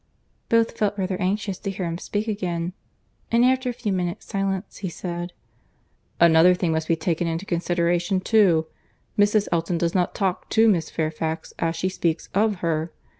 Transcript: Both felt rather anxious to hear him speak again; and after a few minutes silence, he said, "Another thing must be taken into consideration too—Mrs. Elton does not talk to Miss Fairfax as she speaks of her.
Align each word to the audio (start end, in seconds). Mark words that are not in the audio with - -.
Both 0.49 0.75
felt 0.79 0.97
rather 0.97 1.15
anxious 1.21 1.59
to 1.59 1.69
hear 1.69 1.85
him 1.85 1.99
speak 1.99 2.27
again; 2.27 2.73
and 3.31 3.45
after 3.45 3.69
a 3.69 3.73
few 3.73 3.93
minutes 3.93 4.25
silence, 4.25 4.77
he 4.77 4.89
said, 4.89 5.31
"Another 6.19 6.55
thing 6.55 6.71
must 6.71 6.87
be 6.87 6.95
taken 6.95 7.27
into 7.27 7.45
consideration 7.45 8.19
too—Mrs. 8.19 9.47
Elton 9.51 9.77
does 9.77 9.93
not 9.93 10.15
talk 10.15 10.49
to 10.49 10.67
Miss 10.67 10.89
Fairfax 10.89 11.53
as 11.59 11.75
she 11.75 11.87
speaks 11.87 12.29
of 12.33 12.61
her. 12.65 12.91